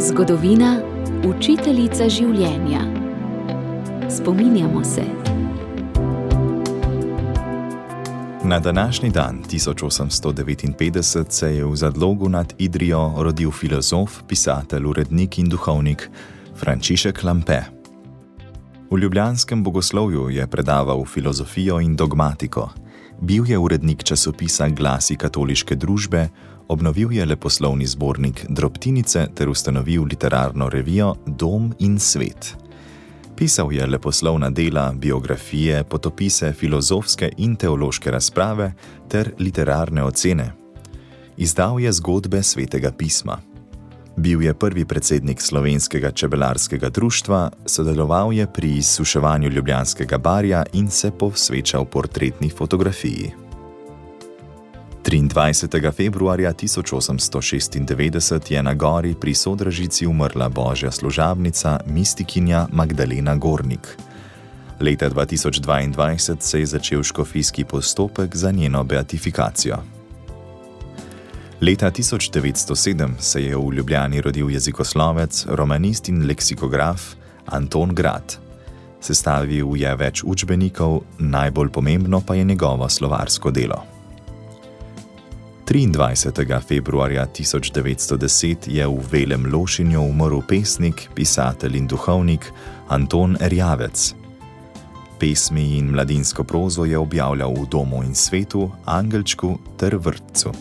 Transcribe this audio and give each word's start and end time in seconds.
Zgodovina, 0.00 0.82
učiteljica 1.24 2.08
življenja. 2.12 2.80
Spominjamo 4.12 4.84
se. 4.84 5.04
Na 8.44 8.58
današnji 8.60 9.10
dan 9.10 9.40
1859 9.48 11.30
se 11.30 11.54
je 11.56 11.64
v 11.64 11.76
Zadlogu 11.76 12.28
nad 12.28 12.54
Idrijo 12.58 13.14
rodil 13.16 13.50
filozof, 13.50 14.22
pisatelj, 14.28 14.84
urednik 14.84 15.38
in 15.38 15.48
duhovnik 15.48 16.10
Frančišek 16.56 17.24
Lampe. 17.24 17.60
V 18.90 18.96
ljubljanskem 18.98 19.64
bogoslovju 19.64 20.28
je 20.30 20.46
predaval 20.46 21.04
filozofijo 21.04 21.80
in 21.80 21.96
dogmatiko. 21.96 22.70
Bil 23.20 23.50
je 23.50 23.58
urednik 23.58 24.04
časopisa 24.04 24.68
Glasi 24.68 25.16
katoliške 25.16 25.74
družbe, 25.74 26.28
obnovil 26.68 27.12
je 27.12 27.26
leposlovni 27.26 27.86
zbornik 27.86 28.46
Drobtinice 28.48 29.26
ter 29.34 29.48
ustanovil 29.48 30.04
literarno 30.04 30.68
revijo 30.68 31.14
Dom 31.26 31.74
in 31.78 31.98
svet. 31.98 32.56
Pisal 33.36 33.72
je 33.72 33.86
leposlovna 33.86 34.50
dela, 34.50 34.92
biografije, 34.96 35.84
potopise, 35.84 36.52
filozofske 36.52 37.30
in 37.36 37.56
teološke 37.56 38.10
razprave 38.10 38.72
ter 39.08 39.32
literarne 39.38 40.02
ocene. 40.02 40.52
Izdal 41.36 41.80
je 41.80 41.92
zgodbe 41.92 42.42
svetega 42.42 42.92
pisma. 42.92 43.38
Bil 44.16 44.42
je 44.42 44.54
prvi 44.54 44.84
predsednik 44.84 45.40
slovenskega 45.40 46.10
čebelarskega 46.10 46.88
društva, 46.88 47.50
sodeloval 47.66 48.32
je 48.32 48.46
pri 48.52 48.76
izsuševanju 48.76 49.48
ljubljanskega 49.48 50.18
barja 50.18 50.64
in 50.72 50.90
se 50.90 51.10
posvečal 51.10 51.84
portretni 51.84 52.50
fotografiji. 52.50 53.47
23. 55.08 55.92
februarja 55.92 56.52
1896 56.52 58.52
je 58.52 58.62
na 58.62 58.74
gori 58.74 59.14
pri 59.14 59.34
Sodražici 59.34 60.06
umrla 60.06 60.48
božja 60.48 60.90
služabnica, 60.90 61.80
mistikinja 61.86 62.66
Magdalena 62.72 63.34
Gornik. 63.34 63.96
Leta 64.80 65.10
2022 65.10 66.36
se 66.40 66.60
je 66.60 66.66
začel 66.66 67.02
škofijski 67.02 67.64
postopek 67.64 68.36
za 68.36 68.50
njeno 68.50 68.84
beatifikacijo. 68.84 69.76
Leta 71.60 71.90
1907 71.90 73.08
se 73.18 73.44
je 73.44 73.56
v 73.56 73.72
Ljubljani 73.72 74.20
rodil 74.20 74.50
jezikoslovec, 74.50 75.46
romanist 75.48 76.08
in 76.08 76.26
leksikograf 76.26 77.02
Anton 77.46 77.94
Grad. 77.94 78.36
Sestavil 79.00 79.76
je 79.76 79.96
več 79.96 80.22
učbenikov, 80.24 81.00
najbolj 81.18 81.70
pomembno 81.70 82.20
pa 82.20 82.34
je 82.34 82.44
njegovo 82.44 82.88
slovarsko 82.88 83.50
delo. 83.50 83.97
23. 85.68 86.60
februarja 86.68 87.26
1910 87.26 88.68
je 88.68 88.86
v 88.86 89.00
Velem 89.12 89.52
Lošinju 89.52 90.00
umrl 90.00 90.40
pesnik, 90.48 91.10
pisatelj 91.14 91.76
in 91.76 91.86
duhovnik 91.86 92.52
Anton 92.88 93.36
Erjavec. 93.40 94.14
Pesmi 95.20 95.78
in 95.78 95.90
mladinsko 95.90 96.44
prozo 96.44 96.84
je 96.84 96.98
objavljal 96.98 97.52
v 97.52 97.66
Domu 97.68 98.02
in 98.02 98.14
svetu, 98.14 98.70
Angelčku 98.84 99.58
ter 99.76 99.96
Vrtcu. 99.96 100.52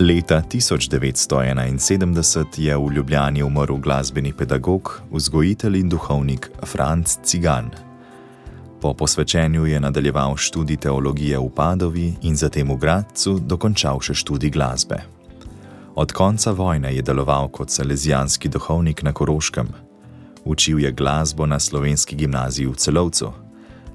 Leta 0.00 0.42
1971 0.46 2.58
je 2.58 2.76
v 2.76 2.92
Ljubljani 2.92 3.42
umrl 3.42 3.76
glasbeni 3.76 4.32
pedagog, 4.32 5.02
vzgojitelj 5.10 5.80
in 5.80 5.88
duhovnik 5.88 6.50
Franz 6.64 7.18
Cigan. 7.24 7.89
Po 8.80 8.94
posvečenju 8.94 9.66
je 9.66 9.80
nadaljeval 9.80 10.36
študij 10.36 10.76
teologije 10.76 11.38
v 11.38 11.48
Padovi 11.54 12.14
in 12.22 12.36
zatem 12.36 12.70
v 12.72 12.76
Gradcu 12.76 13.36
dokončal 13.38 14.00
še 14.00 14.14
študij 14.14 14.50
glasbe. 14.50 15.02
Od 15.94 16.12
konca 16.12 16.52
vojne 16.56 16.94
je 16.94 17.02
deloval 17.02 17.48
kot 17.48 17.70
salezijanski 17.70 18.48
duhovnik 18.48 19.02
na 19.02 19.12
Koroškem. 19.12 19.68
Učil 20.44 20.80
je 20.80 20.92
glasbo 20.92 21.46
na 21.46 21.60
slovenski 21.60 22.16
gimnaziji 22.16 22.66
v 22.66 22.76
Celovcu. 22.76 23.32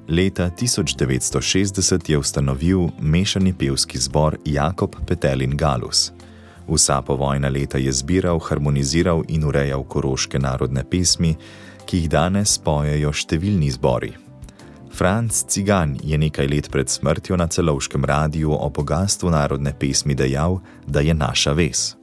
Leta 0.07 0.49
1960 0.49 2.09
je 2.09 2.17
ustanovil 2.17 2.89
mešani 3.01 3.53
pevski 3.53 3.97
zbor 3.97 4.37
Jakob 4.45 4.95
Petelin 5.07 5.57
Galus. 5.57 6.11
Vsa 6.67 7.01
povojna 7.01 7.49
leta 7.49 7.77
je 7.77 7.91
zbiral, 7.91 8.39
harmoniziral 8.39 9.23
in 9.27 9.43
urejal 9.43 9.83
koroške 9.83 10.39
narodne 10.39 10.83
pesmi, 10.83 11.35
ki 11.85 11.97
jih 11.97 12.09
danes 12.09 12.57
pojejo 12.57 13.13
številni 13.13 13.71
zbori. 13.73 14.24
Franz 14.95 15.45
Cigan 15.47 15.97
je 16.03 16.17
nekaj 16.17 16.47
let 16.47 16.69
pred 16.71 16.89
smrtjo 16.89 17.37
na 17.37 17.47
celovškem 17.47 18.05
radiju 18.05 18.51
o 18.51 18.69
bogatstvu 18.69 19.29
narodne 19.29 19.73
pesmi 19.79 20.15
dejal, 20.15 20.59
da 20.87 20.99
je 20.99 21.13
naša 21.13 21.51
ves. 21.51 21.95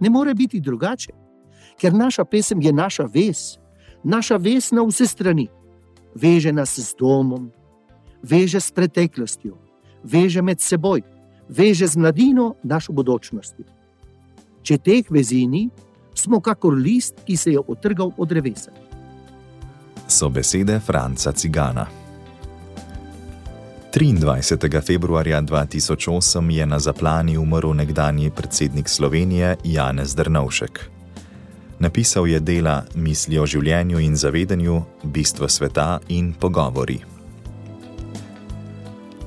Ne 0.00 0.10
more 0.10 0.34
biti 0.34 0.60
drugače, 0.60 1.12
ker 1.80 1.94
naša 1.94 2.24
pesem 2.24 2.62
je 2.62 2.72
naša 2.72 3.06
ves, 3.14 3.58
naša 4.04 4.36
ves 4.36 4.72
na 4.72 4.82
vse 4.82 5.06
strani. 5.06 5.48
Veže 6.14 6.52
nas 6.52 6.78
z 6.78 6.94
domom, 6.98 7.50
veže 8.22 8.60
s 8.60 8.70
preteklostjo, 8.70 9.54
veže 10.02 10.42
med 10.42 10.60
seboj, 10.60 11.02
veže 11.48 11.86
z 11.86 11.96
mladino 11.96 12.54
našo 12.62 12.92
bodočnost. 12.92 13.54
Če 14.62 14.78
teh 14.78 15.10
vezi 15.10 15.46
ni, 15.46 15.68
smo 16.14 16.40
kakor 16.40 16.74
list, 16.74 17.14
ki 17.26 17.36
se 17.36 17.52
je 17.52 17.60
otrgal 17.68 18.10
od 18.16 18.28
drevesa. 18.28 18.70
So 20.08 20.28
besede 20.30 20.80
Franca 20.80 21.32
Cigana. 21.32 22.03
23. 23.94 24.86
februarja 24.86 25.42
2008 25.42 26.50
je 26.50 26.66
na 26.66 26.78
zaplani 26.78 27.38
umrl 27.38 27.74
nekdanji 27.74 28.30
predsednik 28.30 28.88
Slovenije 28.88 29.56
Janez 29.64 30.14
Drnovšek. 30.14 30.90
Napisal 31.78 32.28
je 32.28 32.40
dela 32.40 32.82
Misli 32.94 33.38
o 33.38 33.46
življenju 33.46 33.98
in 34.00 34.16
zavedanju, 34.16 34.82
Bistvo 35.02 35.48
sveta 35.48 36.00
in 36.08 36.32
pogovori. 36.32 36.98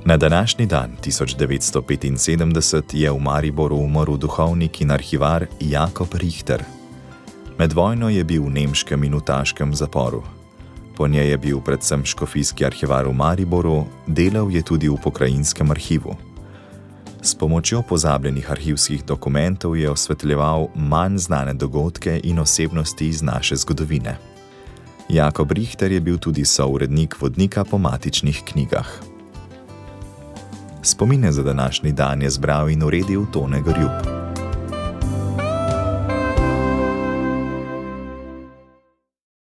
Na 0.06 0.17
današnji 0.17 0.66
dan 0.66 0.97
1975 1.01 2.95
je 2.95 3.11
v 3.11 3.19
Mariboru 3.19 3.75
umrl 3.75 4.17
duhovnik 4.17 4.81
in 4.81 4.91
arhivar 4.91 5.45
Jakob 5.59 6.13
Richter. 6.13 6.63
Med 7.57 7.73
vojno 7.73 8.09
je 8.09 8.23
bil 8.23 8.44
v 8.44 8.50
nemškem 8.50 9.03
in 9.03 9.13
utaškem 9.13 9.75
zaporu. 9.75 10.36
Po 10.97 11.07
njej 11.07 11.29
je 11.29 11.37
bil 11.37 11.59
predvsem 11.61 12.05
škofijski 12.05 12.65
arhivar 12.65 13.05
v 13.07 13.13
Mariboru, 13.13 13.85
delal 14.07 14.49
je 14.51 14.63
tudi 14.65 14.89
v 14.89 14.97
pokrajinskem 14.97 15.71
arhivu. 15.71 16.15
S 17.21 17.35
pomočjo 17.35 17.81
pozabljenih 17.81 18.51
arhivskih 18.51 19.05
dokumentov 19.05 19.77
je 19.77 19.89
osvetljeval 19.89 20.67
manj 20.75 21.17
znane 21.17 21.53
dogodke 21.53 22.21
in 22.23 22.39
osebnosti 22.39 23.07
iz 23.07 23.21
naše 23.21 23.55
zgodovine. 23.55 24.17
Jakob 25.09 25.51
Richter 25.51 25.91
je 25.91 25.99
bil 25.99 26.17
tudi 26.17 26.45
sourednik 26.45 27.21
vodnika 27.21 27.63
po 27.63 27.77
matičnih 27.77 28.41
knjigah. 28.45 28.87
Spomine 30.81 31.31
za 31.31 31.43
današnji 31.43 31.91
dan 31.91 32.21
je 32.21 32.29
zbral 32.29 32.69
in 32.69 32.83
uredil 32.83 33.25
Tone 33.31 33.61
Gorjub. 33.61 34.16